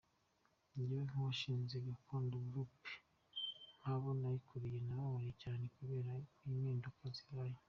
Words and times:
Jyewe 0.73 1.01
nk’uwashinze 1.07 1.75
Gakondo 1.87 2.35
Group 2.49 2.79
nkaba 3.79 4.09
nayikuriye 4.19 4.79
nababaye 4.87 5.31
cyane 5.41 5.63
kubera 5.75 6.11
impinduka 6.47 7.03
zibaye. 7.17 7.55